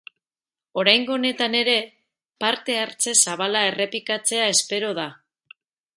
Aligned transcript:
Oraingo 0.83 1.13
honetan 1.15 1.57
ere 1.59 1.75
parte 2.45 2.77
hartze 2.85 3.15
zabala 3.27 3.65
errepikatzea 3.73 4.49
espero 4.57 4.91
da. 5.03 5.11